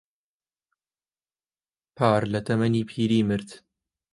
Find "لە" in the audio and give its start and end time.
2.33-2.39